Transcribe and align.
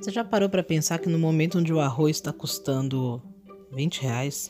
Você 0.00 0.10
já 0.10 0.24
parou 0.24 0.48
para 0.48 0.62
pensar 0.62 0.98
que 0.98 1.10
no 1.10 1.18
momento 1.18 1.58
onde 1.58 1.74
o 1.74 1.78
arroz 1.78 2.16
está 2.16 2.32
custando 2.32 3.22
20 3.70 4.00
reais, 4.00 4.48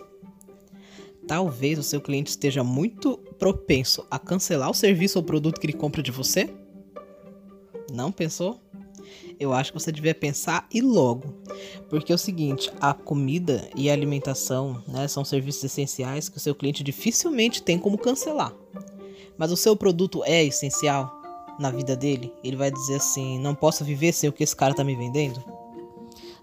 talvez 1.27 1.77
o 1.77 1.83
seu 1.83 2.01
cliente 2.01 2.31
esteja 2.31 2.63
muito 2.63 3.19
propenso 3.37 4.07
a 4.09 4.17
cancelar 4.17 4.71
o 4.71 4.75
serviço 4.75 5.19
ou 5.19 5.25
produto 5.25 5.61
que 5.61 5.67
ele 5.67 5.73
compra 5.73 6.05
de 6.05 6.13
você? 6.13 6.49
Não 7.93 8.13
pensou? 8.13 8.61
Eu 9.41 9.53
acho 9.53 9.73
que 9.73 9.81
você 9.81 9.91
devia 9.91 10.15
pensar 10.15 10.69
e 10.73 10.81
logo. 10.81 11.35
Porque 11.89 12.13
é 12.13 12.15
o 12.15 12.19
seguinte, 12.19 12.71
a 12.81 12.95
comida 12.95 13.69
e 13.75 13.91
a 13.91 13.93
alimentação 13.93 14.85
né, 14.87 15.09
são 15.09 15.25
serviços 15.25 15.65
essenciais 15.65 16.29
que 16.29 16.37
o 16.37 16.41
seu 16.41 16.55
cliente 16.55 16.85
dificilmente 16.85 17.61
tem 17.61 17.77
como 17.77 17.99
cancelar. 17.99 18.55
Mas 19.37 19.51
o 19.51 19.57
seu 19.57 19.75
produto 19.75 20.23
é 20.25 20.45
essencial 20.45 21.20
na 21.61 21.71
vida 21.71 21.95
dele? 21.95 22.33
Ele 22.43 22.57
vai 22.57 22.71
dizer 22.71 22.97
assim: 22.97 23.39
não 23.39 23.55
posso 23.55 23.85
viver 23.85 24.13
sem 24.13 24.29
o 24.29 24.33
que 24.33 24.43
esse 24.43 24.57
cara 24.57 24.75
tá 24.75 24.83
me 24.83 24.97
vendendo? 24.97 25.43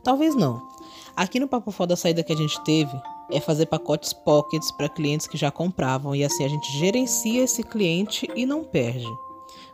Talvez 0.04 0.36
não. 0.36 0.62
Aqui 1.16 1.40
no 1.40 1.48
Papo 1.48 1.72
Foda, 1.72 1.96
a 1.96 1.98
saída 1.98 2.24
que 2.24 2.32
a 2.32 2.36
gente 2.36 2.64
teve 2.64 2.96
é 3.32 3.40
fazer 3.42 3.66
pacotes 3.66 4.14
pockets 4.14 4.72
para 4.72 4.88
clientes 4.88 5.28
que 5.28 5.38
já 5.38 5.52
compravam 5.52 6.16
e 6.16 6.24
assim 6.24 6.46
a 6.46 6.48
gente 6.48 6.72
gerencia 6.78 7.44
esse 7.44 7.64
cliente 7.64 8.30
e 8.36 8.46
não 8.46 8.64
perde. 8.64 9.08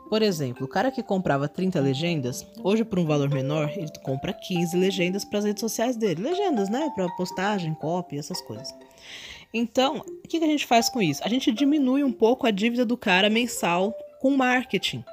Por 0.10 0.22
exemplo, 0.22 0.66
o 0.66 0.70
cara 0.70 0.92
que 0.92 1.04
comprava 1.04 1.48
30 1.48 1.80
legendas, 1.80 2.46
hoje 2.64 2.84
por 2.84 3.00
um 3.00 3.06
valor 3.06 3.30
menor, 3.30 3.72
ele 3.76 3.92
compra 4.04 4.32
15 4.32 4.78
legendas 4.78 5.26
para 5.26 5.40
as 5.40 5.46
redes 5.46 5.62
sociais 5.62 5.98
dele. 5.98 6.22
Legendas, 6.22 6.70
né? 6.70 6.92
Para 6.96 7.10
postagem, 7.16 7.74
copy, 7.74 8.18
essas 8.18 8.40
coisas. 8.42 8.74
Então, 9.54 9.98
o 9.98 10.28
que, 10.28 10.40
que 10.40 10.46
a 10.46 10.48
gente 10.48 10.66
faz 10.66 10.90
com 10.90 11.02
isso? 11.02 11.22
A 11.24 11.30
gente 11.30 11.52
diminui 11.52 12.04
um 12.04 12.12
pouco 12.12 12.48
a 12.48 12.52
dívida 12.52 12.86
do 12.86 12.98
cara 12.98 13.30
mensal 13.30 13.94
com 14.20 14.32
marketing 14.32 15.04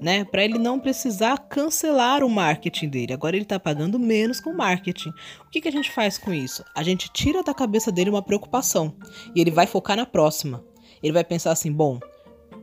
né? 0.00 0.24
Para 0.24 0.44
ele 0.44 0.58
não 0.58 0.78
precisar 0.78 1.38
cancelar 1.48 2.22
o 2.22 2.30
marketing 2.30 2.88
dele. 2.88 3.12
Agora 3.12 3.36
ele 3.36 3.44
está 3.44 3.58
pagando 3.58 3.98
menos 3.98 4.40
com 4.40 4.52
marketing. 4.52 5.10
O 5.46 5.50
que, 5.50 5.60
que 5.60 5.68
a 5.68 5.72
gente 5.72 5.90
faz 5.90 6.18
com 6.18 6.32
isso? 6.32 6.64
A 6.74 6.82
gente 6.82 7.10
tira 7.12 7.42
da 7.42 7.54
cabeça 7.54 7.90
dele 7.90 8.10
uma 8.10 8.22
preocupação 8.22 8.94
e 9.34 9.40
ele 9.40 9.50
vai 9.50 9.66
focar 9.66 9.96
na 9.96 10.06
próxima. 10.06 10.64
Ele 11.02 11.12
vai 11.12 11.24
pensar 11.24 11.52
assim: 11.52 11.72
bom, 11.72 11.98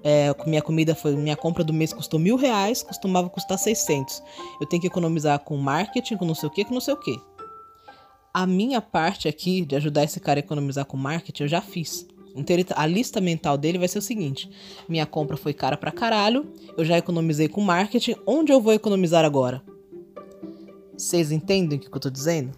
é, 0.03 0.33
minha 0.45 0.61
comida 0.61 0.93
foi 0.93 1.15
minha 1.15 1.35
compra 1.35 1.63
do 1.63 1.73
mês 1.73 1.91
custou 1.91 2.19
mil 2.19 2.35
reais, 2.35 2.83
costumava 2.83 3.29
custar 3.29 3.57
600. 3.57 4.21
Eu 4.61 4.67
tenho 4.67 4.81
que 4.81 4.87
economizar 4.87 5.39
com 5.39 5.57
marketing, 5.57 6.17
com 6.17 6.25
não 6.25 6.35
sei 6.35 6.47
o 6.47 6.51
que, 6.51 6.63
com 6.63 6.73
não 6.73 6.81
sei 6.81 6.93
o 6.93 6.99
que. 6.99 7.19
A 8.33 8.45
minha 8.45 8.81
parte 8.81 9.27
aqui 9.27 9.65
de 9.65 9.75
ajudar 9.75 10.03
esse 10.03 10.19
cara 10.19 10.39
a 10.39 10.41
economizar 10.41 10.85
com 10.85 10.97
marketing 10.97 11.43
eu 11.43 11.49
já 11.49 11.61
fiz. 11.61 12.05
A 12.75 12.85
lista 12.85 13.21
mental 13.21 13.57
dele 13.57 13.77
vai 13.77 13.87
ser 13.87 13.99
o 13.99 14.01
seguinte: 14.01 14.49
minha 14.89 15.05
compra 15.05 15.37
foi 15.37 15.53
cara 15.53 15.77
pra 15.77 15.91
caralho, 15.91 16.51
eu 16.77 16.83
já 16.83 16.97
economizei 16.97 17.47
com 17.47 17.61
marketing, 17.61 18.15
onde 18.25 18.51
eu 18.51 18.59
vou 18.59 18.73
economizar 18.73 19.23
agora? 19.23 19.63
Vocês 20.97 21.31
entendem 21.31 21.77
o 21.77 21.81
que 21.81 21.87
eu 21.87 21.99
tô 21.99 22.09
dizendo? 22.09 22.51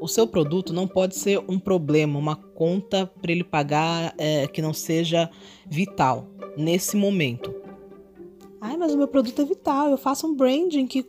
O 0.00 0.06
seu 0.06 0.26
produto 0.26 0.72
não 0.72 0.86
pode 0.86 1.16
ser 1.16 1.42
um 1.48 1.58
problema, 1.58 2.18
uma 2.18 2.36
conta 2.36 3.06
para 3.20 3.32
ele 3.32 3.42
pagar 3.42 4.14
é, 4.16 4.46
que 4.46 4.62
não 4.62 4.72
seja 4.72 5.28
vital 5.66 6.28
nesse 6.56 6.96
momento. 6.96 7.52
Ai, 8.60 8.76
mas 8.76 8.92
o 8.92 8.98
meu 8.98 9.08
produto 9.08 9.40
é 9.40 9.44
vital, 9.44 9.88
eu 9.88 9.98
faço 9.98 10.26
um 10.26 10.34
branding 10.34 10.86
que. 10.86 11.04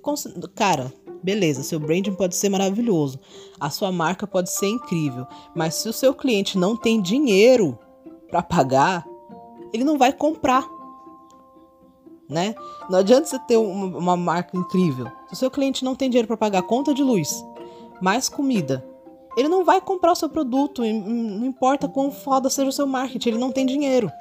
Cara, 0.54 0.94
Beleza, 1.22 1.64
seu 1.64 1.80
branding 1.80 2.14
pode 2.14 2.36
ser 2.36 2.50
maravilhoso, 2.50 3.20
a 3.60 3.70
sua 3.70 3.92
marca 3.92 4.26
pode 4.26 4.50
ser 4.50 4.68
incrível, 4.68 5.28
mas 5.54 5.76
se 5.76 5.90
o 5.90 5.94
seu 5.94 6.14
cliente 6.14 6.58
não 6.58 6.78
tem 6.78 7.02
dinheiro 7.02 7.78
para 8.30 8.42
pagar, 8.42 9.06
ele 9.74 9.84
não 9.84 9.98
vai 9.98 10.14
comprar. 10.14 10.66
Né? 12.30 12.56
Não 12.90 13.00
adianta 13.00 13.26
você 13.26 13.40
ter 13.40 13.58
uma, 13.58 13.98
uma 13.98 14.18
marca 14.18 14.56
incrível. 14.56 15.08
Se 15.28 15.34
o 15.34 15.36
seu 15.36 15.52
cliente 15.52 15.84
não 15.84 15.96
tem 15.96 16.10
dinheiro 16.10 16.28
para 16.28 16.38
pagar 16.38 16.62
conta 16.62 16.94
de 16.94 17.04
luz, 17.04 17.44
mais 18.00 18.30
comida, 18.30 18.86
ele 19.36 19.50
não 19.50 19.66
vai 19.66 19.82
comprar 19.82 20.12
o 20.12 20.16
seu 20.16 20.30
produto, 20.30 20.82
não 20.82 21.46
importa 21.46 21.88
quão 21.88 22.12
foda 22.12 22.50
seja 22.50 22.70
o 22.70 22.74
seu 22.74 22.88
marketing, 22.88 23.30
ele 23.30 23.38
não 23.38 23.52
tem 23.52 23.66
dinheiro 23.66 24.12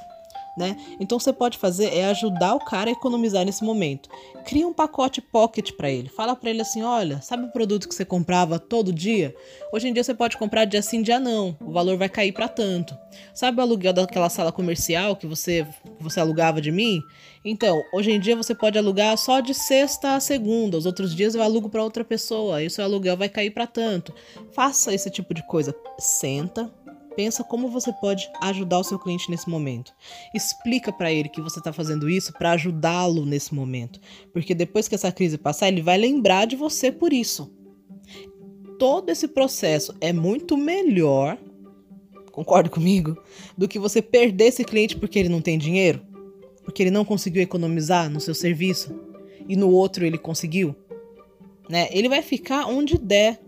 né? 0.58 0.76
Então 1.00 1.18
você 1.18 1.32
pode 1.32 1.56
fazer 1.56 1.94
é 1.94 2.04
ajudar 2.06 2.54
o 2.54 2.64
cara 2.64 2.90
a 2.90 2.92
economizar 2.92 3.44
nesse 3.44 3.64
momento. 3.64 4.08
Cria 4.44 4.66
um 4.66 4.72
pacote 4.72 5.20
pocket 5.20 5.72
para 5.72 5.90
ele. 5.90 6.08
Fala 6.08 6.34
para 6.34 6.50
ele 6.50 6.60
assim: 6.60 6.82
"Olha, 6.82 7.20
sabe 7.22 7.44
o 7.44 7.52
produto 7.52 7.88
que 7.88 7.94
você 7.94 8.04
comprava 8.04 8.58
todo 8.58 8.92
dia? 8.92 9.34
Hoje 9.72 9.88
em 9.88 9.92
dia 9.92 10.04
você 10.04 10.14
pode 10.14 10.36
comprar 10.36 10.64
dia 10.64 10.82
sim, 10.82 11.02
dia 11.02 11.20
não. 11.20 11.56
O 11.60 11.72
valor 11.72 11.96
vai 11.96 12.08
cair 12.08 12.32
para 12.32 12.48
tanto. 12.48 12.96
Sabe 13.34 13.58
o 13.58 13.62
aluguel 13.62 13.92
daquela 13.92 14.28
sala 14.28 14.52
comercial 14.52 15.16
que 15.16 15.26
você 15.26 15.66
você 16.00 16.20
alugava 16.20 16.60
de 16.60 16.70
mim? 16.70 17.00
Então, 17.44 17.82
hoje 17.92 18.10
em 18.10 18.20
dia 18.20 18.36
você 18.36 18.54
pode 18.54 18.76
alugar 18.78 19.16
só 19.16 19.40
de 19.40 19.54
sexta 19.54 20.14
a 20.14 20.20
segunda. 20.20 20.76
Os 20.76 20.86
outros 20.86 21.14
dias 21.14 21.34
eu 21.34 21.42
alugo 21.42 21.68
para 21.68 21.82
outra 21.82 22.04
pessoa 22.04 22.62
e 22.62 22.66
o 22.66 22.70
seu 22.70 22.84
aluguel 22.84 23.16
vai 23.16 23.28
cair 23.28 23.50
para 23.50 23.66
tanto. 23.66 24.12
Faça 24.52 24.92
esse 24.92 25.10
tipo 25.10 25.32
de 25.32 25.46
coisa. 25.46 25.74
Senta, 25.98 26.70
pensa 27.18 27.42
como 27.42 27.66
você 27.66 27.92
pode 27.92 28.30
ajudar 28.40 28.78
o 28.78 28.84
seu 28.84 28.96
cliente 28.96 29.28
nesse 29.28 29.50
momento. 29.50 29.92
Explica 30.32 30.92
para 30.92 31.12
ele 31.12 31.28
que 31.28 31.40
você 31.40 31.58
está 31.58 31.72
fazendo 31.72 32.08
isso 32.08 32.32
para 32.32 32.52
ajudá-lo 32.52 33.26
nesse 33.26 33.52
momento, 33.52 34.00
porque 34.32 34.54
depois 34.54 34.86
que 34.86 34.94
essa 34.94 35.10
crise 35.10 35.36
passar, 35.36 35.66
ele 35.66 35.82
vai 35.82 35.98
lembrar 35.98 36.46
de 36.46 36.54
você 36.54 36.92
por 36.92 37.12
isso. 37.12 37.52
Todo 38.78 39.10
esse 39.10 39.26
processo 39.26 39.92
é 40.00 40.12
muito 40.12 40.56
melhor, 40.56 41.36
concorda 42.30 42.70
comigo, 42.70 43.20
do 43.56 43.66
que 43.66 43.80
você 43.80 44.00
perder 44.00 44.44
esse 44.44 44.64
cliente 44.64 44.96
porque 44.96 45.18
ele 45.18 45.28
não 45.28 45.40
tem 45.40 45.58
dinheiro, 45.58 46.00
porque 46.62 46.84
ele 46.84 46.92
não 46.92 47.04
conseguiu 47.04 47.42
economizar 47.42 48.08
no 48.08 48.20
seu 48.20 48.32
serviço 48.32 48.94
e 49.48 49.56
no 49.56 49.68
outro 49.72 50.06
ele 50.06 50.18
conseguiu. 50.18 50.72
Né? 51.68 51.88
Ele 51.90 52.08
vai 52.08 52.22
ficar 52.22 52.66
onde 52.66 52.96
der 52.96 53.40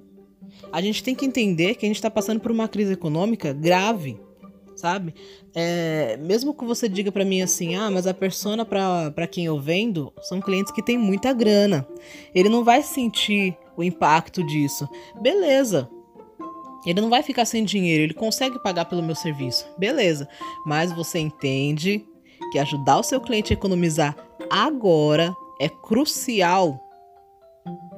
a 0.73 0.81
gente 0.81 1.03
tem 1.03 1.15
que 1.15 1.25
entender 1.25 1.75
que 1.75 1.87
a 1.87 1.89
gente 1.89 1.97
está 1.97 2.11
passando 2.11 2.41
por 2.41 2.51
uma 2.51 2.69
crise 2.69 2.93
econômica 2.93 3.53
grave, 3.53 4.19
sabe? 4.77 5.15
É, 5.55 6.17
mesmo 6.19 6.55
que 6.55 6.65
você 6.65 6.89
diga 6.89 7.13
para 7.13 7.25
mim 7.25 7.43
assim, 7.43 7.75
ah, 7.75 7.91
mas 7.91 8.07
a 8.07 8.15
persona 8.15 8.65
para 8.65 9.27
quem 9.27 9.45
eu 9.45 9.61
vendo 9.61 10.13
são 10.23 10.41
clientes 10.41 10.73
que 10.73 10.83
têm 10.83 10.97
muita 10.97 11.33
grana. 11.33 11.87
Ele 12.35 12.49
não 12.49 12.65
vai 12.65 12.83
sentir 12.83 13.57
o 13.77 13.83
impacto 13.83 14.43
disso. 14.45 14.89
Beleza. 15.21 15.89
Ele 16.87 17.01
não 17.01 17.11
vai 17.11 17.23
ficar 17.23 17.45
sem 17.45 17.63
dinheiro, 17.63 18.05
ele 18.05 18.15
consegue 18.15 18.59
pagar 18.63 18.87
pelo 18.87 19.03
meu 19.03 19.15
serviço. 19.15 19.67
Beleza. 19.77 20.27
Mas 20.65 20.93
você 20.93 21.19
entende 21.19 22.07
que 22.51 22.59
ajudar 22.59 22.99
o 22.99 23.03
seu 23.03 23.21
cliente 23.21 23.53
a 23.53 23.57
economizar 23.57 24.17
agora 24.49 25.35
é 25.61 25.69
crucial 25.69 26.81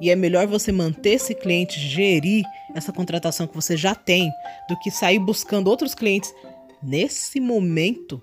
e 0.01 0.09
é 0.09 0.15
melhor 0.15 0.47
você 0.47 0.71
manter 0.71 1.11
esse 1.11 1.33
cliente, 1.33 1.79
gerir 1.79 2.43
essa 2.75 2.91
contratação 2.91 3.47
que 3.47 3.55
você 3.55 3.77
já 3.77 3.95
tem, 3.95 4.31
do 4.67 4.77
que 4.79 4.91
sair 4.91 5.19
buscando 5.19 5.69
outros 5.69 5.95
clientes 5.95 6.33
nesse 6.81 7.39
momento. 7.39 8.21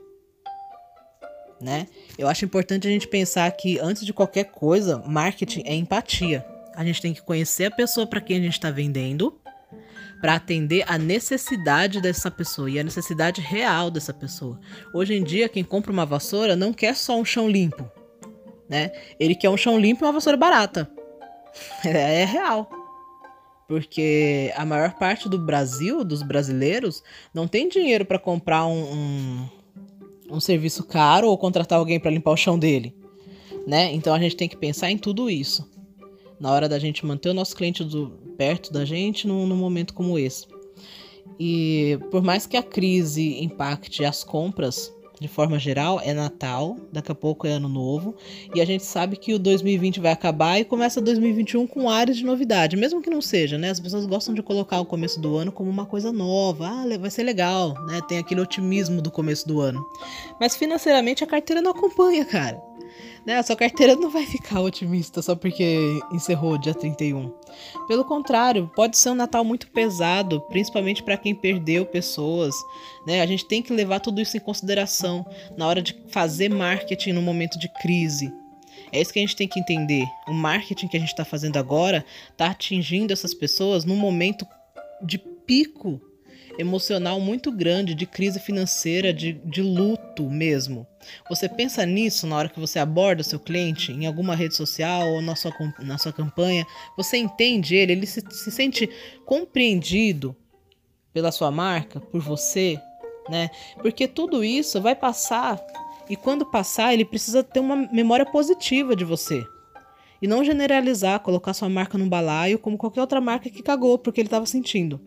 Né? 1.61 1.87
Eu 2.19 2.29
acho 2.29 2.45
importante 2.45 2.87
a 2.87 2.91
gente 2.91 3.09
pensar 3.09 3.51
que 3.53 3.79
antes 3.79 4.05
de 4.05 4.13
qualquer 4.13 4.45
coisa, 4.45 5.03
marketing 5.07 5.63
é 5.65 5.75
empatia. 5.75 6.45
A 6.75 6.85
gente 6.85 7.03
tem 7.03 7.13
que 7.13 7.23
conhecer 7.23 7.67
a 7.67 7.71
pessoa 7.71 8.07
para 8.07 8.21
quem 8.21 8.39
a 8.39 8.41
gente 8.41 8.55
está 8.55 8.71
vendendo, 8.71 9.39
para 10.21 10.35
atender 10.35 10.85
a 10.87 10.99
necessidade 10.99 12.01
dessa 12.01 12.31
pessoa 12.31 12.71
e 12.71 12.79
a 12.79 12.85
necessidade 12.85 13.41
real 13.41 13.91
dessa 13.91 14.13
pessoa. 14.13 14.61
Hoje 14.95 15.15
em 15.15 15.25
dia, 15.25 15.49
quem 15.49 15.65
compra 15.65 15.91
uma 15.91 16.07
vassoura 16.07 16.55
não 16.55 16.73
quer 16.73 16.95
só 16.95 17.19
um 17.19 17.25
chão 17.25 17.49
limpo, 17.49 17.91
né? 18.69 18.91
Ele 19.19 19.35
quer 19.35 19.49
um 19.49 19.57
chão 19.57 19.79
limpo 19.79 20.05
e 20.05 20.07
uma 20.07 20.13
vassoura 20.13 20.37
barata. 20.37 20.91
É, 21.85 22.23
é 22.23 22.25
real. 22.25 22.69
Porque 23.67 24.53
a 24.57 24.67
maior 24.67 24.95
parte 24.95 25.29
do 25.29 25.39
Brasil, 25.39 26.05
dos 26.05 26.23
brasileiros, 26.23 27.03
não 27.33 27.47
tem 27.47 27.69
dinheiro 27.69 28.05
para 28.05 28.19
comprar 28.19 28.67
um, 28.67 28.83
um, 28.83 29.49
um, 30.33 30.41
serviço 30.41 30.83
caro 30.85 31.29
ou 31.29 31.39
contratar 31.39 31.79
alguém 31.79 32.01
para 32.01 32.11
limpar 32.11 32.33
o 32.33 32.37
chão 32.37 32.59
dele. 32.59 32.95
Né? 33.67 33.93
Então 33.93 34.13
a 34.13 34.19
gente 34.19 34.37
tem 34.37 34.49
que 34.49 34.57
pensar 34.57 34.91
em 34.91 34.99
tudo 34.99 35.31
isso. 35.31 35.71
Na 36.41 36.51
hora 36.51 36.69
da 36.69 36.79
gente 36.79 37.07
manter 37.07 37.29
o 37.29 37.35
nosso 37.35 37.55
cliente 37.55 37.85
do, 37.85 38.11
perto 38.37 38.73
da 38.73 38.85
gente 38.85 39.27
num, 39.29 39.47
num 39.47 39.57
momento 39.57 39.95
como 39.95 40.19
esse. 40.19 40.47
E 41.39 41.99
por 42.11 42.23
mais 42.23 42.47
que 42.47 42.57
a 42.57 42.63
crise 42.63 43.43
impacte 43.43 44.05
as 44.05 44.25
compras, 44.25 44.93
de 45.21 45.29
forma 45.29 45.59
geral, 45.59 46.01
é 46.03 46.15
Natal, 46.15 46.79
daqui 46.91 47.13
a 47.13 47.15
pouco 47.15 47.47
é 47.47 47.51
Ano 47.51 47.69
Novo, 47.69 48.15
e 48.55 48.61
a 48.61 48.65
gente 48.65 48.83
sabe 48.83 49.17
que 49.17 49.35
o 49.35 49.39
2020 49.39 50.01
vai 50.01 50.13
acabar 50.13 50.59
e 50.59 50.65
começa 50.65 50.99
2021 51.01 51.67
com 51.67 51.91
áreas 51.91 52.17
de 52.17 52.25
novidade, 52.25 52.75
mesmo 52.75 53.03
que 53.03 53.11
não 53.11 53.21
seja, 53.21 53.59
né? 53.59 53.69
As 53.69 53.79
pessoas 53.79 54.07
gostam 54.07 54.35
de 54.35 54.43
colocar 54.43 54.81
o 54.81 54.87
começo 54.87 55.21
do 55.21 55.37
ano 55.37 55.53
como 55.53 55.69
uma 55.69 55.85
coisa 55.85 56.11
nova, 56.11 56.67
ah, 56.69 56.99
vai 56.99 57.11
ser 57.11 57.23
legal, 57.23 57.75
né? 57.87 58.01
Tem 58.09 58.19
aquele 58.19 58.41
otimismo 58.41 59.03
do 59.03 59.11
começo 59.11 59.47
do 59.47 59.61
ano. 59.61 59.87
Mas 60.41 60.57
financeiramente 60.57 61.23
a 61.23 61.27
carteira 61.27 61.61
não 61.61 61.73
acompanha, 61.73 62.25
cara. 62.25 62.71
Né? 63.27 63.37
A 63.37 63.43
sua 63.43 63.57
carteira 63.57 63.95
não 63.95 64.11
vai 64.11 64.25
ficar 64.25 64.61
otimista 64.61 65.21
só 65.21 65.35
porque 65.35 66.01
encerrou 66.13 66.59
dia 66.59 66.75
31. 66.75 67.33
Pelo 67.87 68.05
contrário, 68.05 68.71
pode 68.75 68.97
ser 68.97 69.11
um 69.11 69.15
Natal 69.15 69.45
muito 69.45 69.69
pesado, 69.71 70.41
principalmente 70.43 71.03
para 71.03 71.17
quem 71.17 71.35
perdeu 71.35 71.85
pessoas. 71.85 72.55
Né? 73.07 73.21
A 73.21 73.27
gente 73.27 73.45
tem 73.45 73.63
que 73.63 73.73
levar 73.73 74.01
tudo 74.01 74.21
isso 74.21 74.37
em 74.37 74.41
consideração 74.41 75.27
na 75.57 75.67
hora 75.67 75.83
de 75.83 75.97
fazer 76.09 76.49
marketing 76.49 77.13
no 77.13 77.23
momento 77.23 77.59
de 77.59 77.69
crise. 77.81 78.33
É 78.93 79.01
isso 79.01 79.13
que 79.13 79.19
a 79.19 79.23
gente 79.23 79.37
tem 79.37 79.47
que 79.47 79.61
entender. 79.61 80.05
O 80.27 80.33
marketing 80.33 80.89
que 80.89 80.97
a 80.97 81.01
gente 81.01 81.11
está 81.11 81.25
fazendo 81.25 81.57
agora 81.59 82.05
está 82.31 82.47
atingindo 82.47 83.13
essas 83.13 83.35
pessoas 83.35 83.85
num 83.85 83.97
momento 83.97 84.47
de 85.03 85.19
pico 85.19 86.01
emocional 86.59 87.21
muito 87.21 87.51
grande, 87.51 87.95
de 87.95 88.07
crise 88.07 88.41
financeira, 88.41 89.13
de, 89.13 89.33
de 89.45 89.63
luto 89.63 90.29
mesmo. 90.29 90.87
Você 91.29 91.49
pensa 91.49 91.85
nisso 91.87 92.27
na 92.27 92.37
hora 92.37 92.49
que 92.49 92.61
você 92.61 92.79
aborda 92.79 93.23
o 93.23 93.25
seu 93.25 93.39
cliente 93.39 93.93
em 93.93 94.07
alguma 94.07 94.35
rede 94.35 94.57
social 94.57 95.09
ou 95.09 95.23
na 95.23 95.35
sua, 95.37 95.53
na 95.81 95.99
sua 95.99 96.13
campanha? 96.13 96.67
Você 96.97 97.17
entende 97.17 97.75
ele? 97.75 97.93
Ele 97.93 98.07
se, 98.07 98.23
se 98.31 98.51
sente 98.51 98.89
compreendido 99.25 100.37
pela 101.13 101.33
sua 101.33 101.51
marca, 101.51 102.01
por 102.01 102.21
você, 102.21 102.79
né? 103.29 103.51
Porque 103.83 104.07
tudo 104.07 104.45
isso 104.45 104.81
vai 104.81 104.95
passar 104.95 105.59
e 106.11 106.17
quando 106.17 106.45
passar, 106.45 106.93
ele 106.93 107.05
precisa 107.05 107.41
ter 107.41 107.61
uma 107.61 107.77
memória 107.77 108.27
positiva 108.27 108.97
de 108.97 109.05
você. 109.05 109.47
E 110.21 110.27
não 110.27 110.43
generalizar, 110.43 111.21
colocar 111.21 111.55
sua 111.55 111.69
marca 111.69 111.97
num 111.97 112.09
balaio 112.09 112.59
como 112.59 112.77
qualquer 112.77 113.01
outra 113.01 113.21
marca 113.21 113.49
que 113.49 113.63
cagou 113.63 113.97
porque 113.97 114.21
ele 114.21 114.27
estava 114.27 114.45
sentindo, 114.45 115.01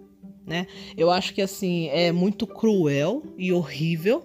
né? 0.45 0.67
Eu 0.97 1.09
acho 1.11 1.33
que 1.33 1.41
assim 1.41 1.87
é 1.87 2.11
muito 2.11 2.45
cruel 2.45 3.23
e 3.37 3.51
horrível 3.51 4.23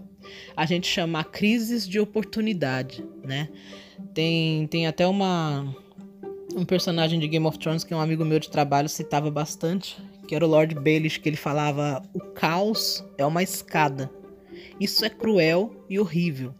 a 0.56 0.66
gente 0.66 0.86
chamar 0.86 1.24
crises 1.24 1.88
de 1.88 1.98
oportunidade, 1.98 3.04
né? 3.24 3.48
Tem, 4.12 4.66
tem 4.66 4.86
até 4.86 5.06
uma 5.06 5.74
um 6.56 6.64
personagem 6.64 7.20
de 7.20 7.28
Game 7.28 7.46
of 7.46 7.58
Thrones 7.58 7.84
que 7.84 7.94
um 7.94 8.00
amigo 8.00 8.24
meu 8.24 8.38
de 8.38 8.50
trabalho 8.50 8.88
citava 8.88 9.30
bastante, 9.30 9.96
que 10.26 10.34
era 10.34 10.44
o 10.44 10.48
Lord 10.48 10.74
Baelish, 10.74 11.18
que 11.18 11.28
ele 11.28 11.36
falava: 11.36 12.02
"O 12.12 12.20
caos 12.20 13.04
é 13.16 13.24
uma 13.24 13.42
escada". 13.42 14.10
Isso 14.80 15.04
é 15.04 15.10
cruel 15.10 15.84
e 15.88 15.98
horrível. 15.98 16.54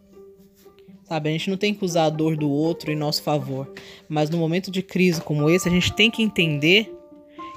Sabe, 1.03 1.29
a 1.29 1.31
gente 1.31 1.49
não 1.49 1.57
tem 1.57 1.73
que 1.73 1.83
usar 1.83 2.05
a 2.05 2.09
dor 2.09 2.37
do 2.37 2.49
outro 2.49 2.91
em 2.91 2.95
nosso 2.95 3.23
favor, 3.23 3.73
mas 4.07 4.29
no 4.29 4.37
momento 4.37 4.69
de 4.69 4.83
crise 4.83 5.19
como 5.19 5.49
esse, 5.49 5.67
a 5.67 5.71
gente 5.71 5.91
tem 5.93 6.11
que 6.11 6.21
entender 6.21 6.93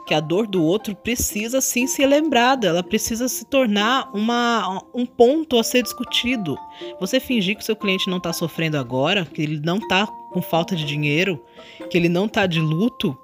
que 0.07 0.15
a 0.15 0.21
dor 0.21 0.47
do 0.47 0.65
outro 0.65 0.95
precisa 0.95 1.61
sim 1.61 1.87
ser 1.87 2.07
lembrada, 2.07 2.69
ela 2.69 2.83
precisa 2.83 3.29
se 3.29 3.45
tornar 3.45 4.11
uma, 4.13 4.83
um 4.93 5.07
ponto 5.07 5.59
a 5.59 5.63
ser 5.63 5.83
discutido. 5.83 6.57
Você 6.99 7.21
fingir 7.21 7.57
que 7.57 7.65
seu 7.65 7.77
cliente 7.77 8.11
não 8.11 8.19
está 8.19 8.33
sofrendo 8.33 8.77
agora, 8.77 9.25
que 9.25 9.43
ele 9.43 9.61
não 9.65 9.79
está 9.79 10.07
com 10.07 10.43
falta 10.43 10.75
de 10.75 10.85
dinheiro, 10.85 11.43
que 11.89 11.97
ele 11.97 12.09
não 12.09 12.27
está 12.27 12.47
de 12.47 12.59
luto, 12.59 13.17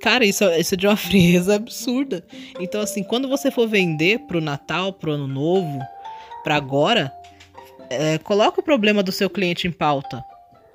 cara, 0.00 0.24
isso, 0.24 0.44
isso 0.52 0.74
é 0.74 0.76
de 0.76 0.86
uma 0.86 0.96
frieza 0.96 1.54
absurda. 1.54 2.24
Então, 2.58 2.80
assim, 2.80 3.02
quando 3.02 3.28
você 3.28 3.50
for 3.50 3.68
vender 3.68 4.20
pro 4.20 4.40
Natal, 4.40 4.92
pro 4.92 5.12
Ano 5.12 5.28
Novo, 5.28 5.78
para 6.42 6.56
agora, 6.56 7.12
é, 7.90 8.18
coloca 8.18 8.60
o 8.60 8.64
problema 8.64 9.02
do 9.02 9.12
seu 9.12 9.28
cliente 9.28 9.68
em 9.68 9.72
pauta, 9.72 10.24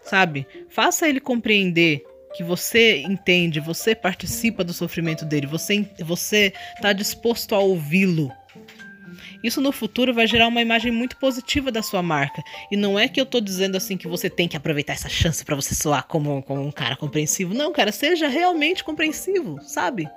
sabe? 0.04 0.45
Faça 0.69 1.10
ele 1.10 1.19
compreender 1.19 2.04
que 2.36 2.44
você 2.44 2.98
entende, 2.98 3.60
você 3.60 3.96
participa 3.96 4.64
do 4.64 4.74
sofrimento 4.74 5.24
dele, 5.24 5.48
você 5.48 5.88
você 6.04 6.54
está 6.76 6.92
disposto 6.92 7.56
a 7.56 7.60
ouvi-lo. 7.60 8.32
Isso 9.44 9.62
no 9.62 9.72
futuro 9.72 10.14
vai 10.14 10.28
gerar 10.28 10.48
uma 10.48 10.62
imagem 10.62 10.92
muito 10.92 11.18
positiva 11.18 11.72
da 11.72 11.82
sua 11.82 12.02
marca. 12.02 12.42
E 12.72 12.76
não 12.76 12.98
é 12.98 13.08
que 13.08 13.22
eu 13.22 13.26
tô 13.26 13.40
dizendo 13.40 13.78
assim 13.78 13.96
que 13.96 14.08
você 14.08 14.30
tem 14.30 14.48
que 14.48 14.58
aproveitar 14.58 14.94
essa 14.94 15.08
chance 15.08 15.46
para 15.46 15.56
você 15.56 15.76
soar 15.76 16.06
como, 16.08 16.42
como 16.44 16.62
um 16.62 16.72
cara 16.72 16.96
compreensivo. 16.96 17.54
Não, 17.54 17.72
cara, 17.72 17.92
seja 17.92 18.28
realmente 18.28 18.84
compreensivo, 18.84 19.60
sabe? 19.62 20.10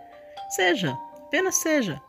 Seja, 0.51 0.97
apenas 1.27 1.57
seja. 1.57 2.01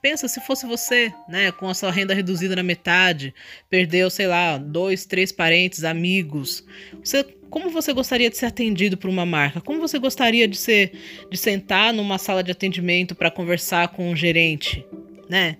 Pensa 0.00 0.28
se 0.28 0.40
fosse 0.40 0.66
você, 0.66 1.12
né, 1.28 1.50
com 1.52 1.68
a 1.68 1.74
sua 1.74 1.90
renda 1.90 2.14
reduzida 2.14 2.54
na 2.54 2.62
metade, 2.62 3.34
perdeu, 3.68 4.08
sei 4.10 4.26
lá, 4.26 4.56
dois, 4.56 5.04
três 5.04 5.32
parentes, 5.32 5.84
amigos. 5.84 6.64
Você, 7.02 7.24
como 7.50 7.70
você 7.70 7.92
gostaria 7.92 8.30
de 8.30 8.36
ser 8.36 8.46
atendido 8.46 8.96
por 8.96 9.10
uma 9.10 9.26
marca? 9.26 9.60
Como 9.60 9.80
você 9.80 9.98
gostaria 9.98 10.46
de 10.46 10.56
ser, 10.56 10.92
de 11.30 11.36
sentar 11.36 11.92
numa 11.92 12.18
sala 12.18 12.42
de 12.42 12.52
atendimento 12.52 13.14
para 13.14 13.30
conversar 13.30 13.88
com 13.88 14.10
um 14.10 14.16
gerente, 14.16 14.86
né? 15.28 15.56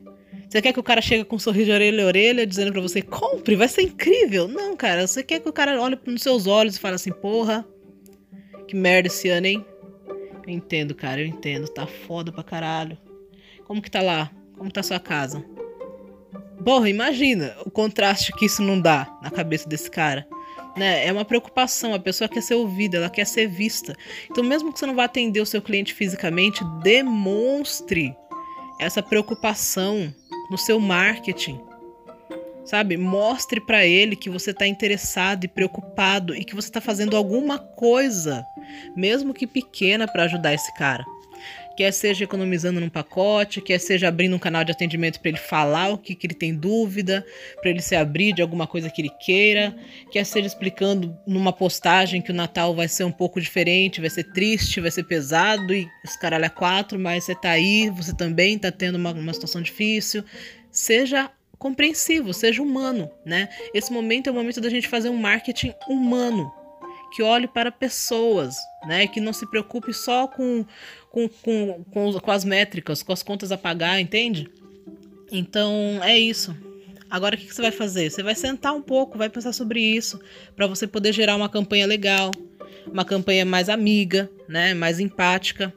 Você 0.49 0.62
quer 0.62 0.73
que 0.73 0.81
o 0.81 0.82
cara 0.82 1.03
chegue 1.03 1.25
com 1.25 1.37
um 1.37 1.38
sorriso 1.38 1.67
de 1.67 1.73
orelha 1.73 2.05
a 2.05 2.06
orelha 2.06 2.47
dizendo 2.47 2.73
para 2.73 2.81
você, 2.81 3.03
compre, 3.03 3.55
vai 3.55 3.69
ser 3.69 3.82
incrível? 3.82 4.49
Não, 4.49 4.75
cara, 4.75 5.06
você 5.06 5.23
quer 5.23 5.41
que 5.41 5.49
o 5.49 5.53
cara 5.53 5.81
olhe 5.81 5.99
nos 6.06 6.23
seus 6.23 6.47
olhos 6.47 6.76
e 6.76 6.81
fale 6.81 6.94
assim, 6.94 7.12
porra, 7.12 7.67
que 8.67 8.75
merda 8.75 9.09
esse 9.09 9.29
ano, 9.29 9.47
hein? 9.47 9.65
Eu 10.47 10.55
entendo, 10.55 10.94
cara, 10.94 11.20
eu 11.20 11.26
entendo, 11.26 11.69
tá 11.69 11.87
foda 11.87 12.32
pra 12.32 12.43
caralho. 12.43 12.97
Como 13.69 13.82
que 13.82 13.91
tá 13.91 14.00
lá? 14.00 14.31
Como 14.56 14.73
tá 14.73 14.82
sua 14.82 14.99
casa? 14.99 15.44
Porra, 16.65 16.88
imagina 16.88 17.55
o 17.67 17.70
contraste 17.70 18.32
que 18.32 18.47
isso 18.47 18.62
não 18.62 18.81
dá 18.81 19.06
na 19.23 19.31
cabeça 19.31 19.69
desse 19.69 19.91
cara. 19.91 20.26
Né? 20.75 21.06
É 21.06 21.12
uma 21.12 21.25
preocupação, 21.25 21.93
a 21.93 21.99
pessoa 21.99 22.29
quer 22.29 22.43
ser 22.43 22.55
ouvida, 22.55 22.97
ela 22.97 23.11
quer 23.11 23.26
ser 23.26 23.47
vista. 23.47 23.94
Então, 24.31 24.43
mesmo 24.43 24.73
que 24.73 24.79
você 24.79 24.87
não 24.87 24.94
vá 24.94 25.05
atender 25.05 25.41
o 25.43 25.47
seu 25.47 25.61
cliente 25.61 25.93
fisicamente, 25.93 26.65
demonstre 26.82 28.17
essa 28.81 29.03
preocupação 29.03 30.12
no 30.50 30.56
seu 30.56 30.81
marketing. 30.81 31.61
Sabe? 32.65 32.97
Mostre 32.97 33.61
para 33.61 33.85
ele 33.85 34.17
que 34.17 34.31
você 34.31 34.50
está 34.50 34.67
interessado 34.67 35.44
e 35.44 35.49
preocupado 35.49 36.35
e 36.35 36.43
que 36.43 36.55
você 36.55 36.69
está 36.69 36.81
fazendo 36.81 37.19
alguma 37.19 37.59
coisa, 37.59 38.43
mesmo 38.97 39.35
que 39.35 39.47
pequena, 39.47 40.09
para 40.11 40.25
ajudar 40.25 40.55
esse 40.55 40.73
cara 40.75 41.05
quer 41.78 41.92
seja 41.92 42.25
economizando 42.25 42.80
num 42.80 42.88
pacote, 42.88 43.60
quer 43.60 43.78
seja 43.78 44.08
abrindo 44.08 44.34
um 44.34 44.38
canal 44.38 44.64
de 44.64 44.72
atendimento 44.72 45.20
para 45.20 45.28
ele 45.28 45.38
falar 45.38 45.90
o 45.90 45.96
que, 45.96 46.12
que 46.12 46.26
ele 46.26 46.34
tem 46.34 46.52
dúvida, 46.52 47.25
para 47.60 47.70
ele 47.70 47.80
se 47.80 47.94
abrir 47.94 48.32
de 48.32 48.42
alguma 48.42 48.66
coisa 48.66 48.90
que 48.90 49.00
ele 49.00 49.12
queira, 49.20 49.76
quer 50.10 50.25
seja 50.25 50.48
explicando 50.48 51.16
numa 51.25 51.52
postagem 51.52 52.20
que 52.20 52.32
o 52.32 52.34
Natal 52.34 52.75
vai 52.75 52.88
ser 52.88 53.04
um 53.04 53.12
pouco 53.12 53.40
diferente, 53.40 54.00
vai 54.00 54.10
ser 54.10 54.25
triste, 54.25 54.80
vai 54.80 54.90
ser 54.90 55.04
pesado 55.04 55.72
e 55.72 55.86
os 56.04 56.16
caralho 56.16 56.46
é 56.46 56.48
quatro, 56.48 56.98
mas 56.98 57.22
você 57.22 57.34
tá 57.36 57.50
aí, 57.50 57.88
você 57.90 58.12
também 58.12 58.58
tá 58.58 58.72
tendo 58.72 58.96
uma, 58.96 59.12
uma 59.12 59.32
situação 59.32 59.62
difícil. 59.62 60.24
Seja 60.72 61.31
compreensivo, 61.56 62.34
seja 62.34 62.60
humano, 62.60 63.08
né? 63.24 63.48
Esse 63.72 63.92
momento 63.92 64.26
é 64.26 64.32
o 64.32 64.34
momento 64.34 64.60
da 64.60 64.69
gente 64.69 64.88
fazer 64.88 65.10
um 65.10 65.16
marketing 65.16 65.72
humano, 65.88 66.52
que 67.10 67.22
olhe 67.22 67.46
para 67.46 67.70
pessoas, 67.70 68.56
né? 68.87 69.06
Que 69.06 69.20
não 69.20 69.32
se 69.32 69.46
preocupe 69.46 69.93
só 69.93 70.26
com, 70.26 70.64
com, 71.10 71.28
com, 71.28 71.84
com, 71.90 72.12
com 72.20 72.31
as 72.31 72.44
métricas, 72.44 73.02
com 73.02 73.12
as 73.12 73.22
contas 73.22 73.52
a 73.52 73.58
pagar, 73.58 74.00
entende? 74.00 74.50
Então 75.31 75.72
é 76.02 76.19
isso. 76.19 76.56
Agora 77.10 77.34
o 77.34 77.38
que, 77.38 77.46
que 77.46 77.55
você 77.55 77.62
vai 77.62 77.72
fazer? 77.72 78.10
Você 78.10 78.22
vai 78.22 78.34
sentar 78.34 78.75
um 78.75 78.82
pouco, 78.82 79.16
vai 79.16 79.31
pensar 79.31 79.52
sobre 79.52 79.81
isso, 79.81 80.20
para 80.55 80.66
você 80.66 80.87
poder 80.87 81.12
gerar 81.12 81.37
uma 81.37 81.49
campanha 81.49 81.87
legal, 81.87 82.31
uma 82.86 83.05
campanha 83.05 83.44
mais 83.44 83.69
amiga, 83.69 84.31
né? 84.46 84.74
Mais 84.74 85.00
empática. 85.00 85.72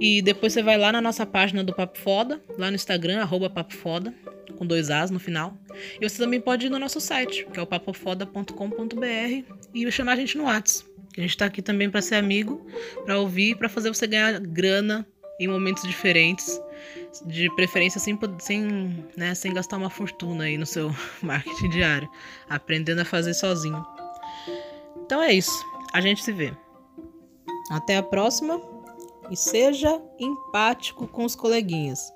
E 0.00 0.22
depois 0.22 0.54
você 0.54 0.62
vai 0.62 0.78
lá 0.78 0.90
na 0.90 1.00
nossa 1.00 1.26
página 1.26 1.62
do 1.62 1.74
Papo 1.74 1.98
Foda, 1.98 2.40
lá 2.56 2.70
no 2.70 2.74
Instagram, 2.74 3.20
arroba 3.20 3.50
Papo 3.50 3.74
Foda, 3.74 4.14
com 4.56 4.66
dois 4.66 4.90
As 4.90 5.10
no 5.10 5.20
final. 5.20 5.56
E 6.00 6.08
você 6.08 6.16
também 6.16 6.40
pode 6.40 6.66
ir 6.66 6.70
no 6.70 6.78
nosso 6.78 7.00
site, 7.00 7.46
que 7.52 7.58
é 7.58 7.62
o 7.62 7.66
papofoda.com.br, 7.66 9.54
e 9.74 9.92
chamar 9.92 10.12
a 10.12 10.16
gente 10.16 10.38
no 10.38 10.44
WhatsApp. 10.44 10.90
A 11.16 11.20
gente 11.20 11.36
tá 11.36 11.46
aqui 11.46 11.60
também 11.60 11.90
para 11.90 12.00
ser 12.00 12.14
amigo, 12.14 12.66
para 13.04 13.18
ouvir, 13.18 13.56
para 13.56 13.68
fazer 13.68 13.88
você 13.88 14.06
ganhar 14.06 14.40
grana 14.40 15.06
em 15.38 15.48
momentos 15.48 15.82
diferentes, 15.82 16.60
de 17.26 17.54
preferência 17.54 17.98
sem, 17.98 18.18
sem, 18.38 19.04
né, 19.16 19.34
sem 19.34 19.52
gastar 19.52 19.76
uma 19.76 19.90
fortuna 19.90 20.44
aí 20.44 20.56
no 20.56 20.66
seu 20.66 20.94
marketing 21.22 21.68
diário, 21.70 22.08
aprendendo 22.48 23.00
a 23.00 23.04
fazer 23.04 23.34
sozinho. 23.34 23.84
Então 25.04 25.22
é 25.22 25.32
isso. 25.32 25.64
A 25.92 26.00
gente 26.00 26.22
se 26.22 26.32
vê. 26.32 26.52
Até 27.70 27.96
a 27.96 28.02
próxima 28.02 28.60
e 29.30 29.36
seja 29.36 30.02
empático 30.18 31.06
com 31.06 31.24
os 31.24 31.36
coleguinhas. 31.36 32.12